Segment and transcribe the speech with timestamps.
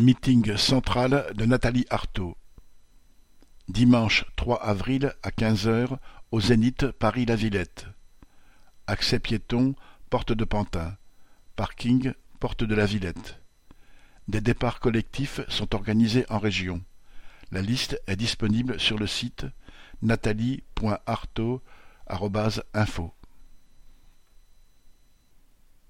[0.00, 2.34] Meeting central de Nathalie Artaud
[3.68, 5.98] Dimanche 3 avril à 15 heures
[6.30, 7.84] au Zénith Paris-La Villette.
[8.86, 9.74] Accès piéton,
[10.08, 10.96] porte de Pantin.
[11.54, 13.42] Parking, porte de la Villette.
[14.26, 16.80] Des départs collectifs sont organisés en région.
[17.50, 19.44] La liste est disponible sur le site
[20.00, 21.60] nathalie.arthaud.info.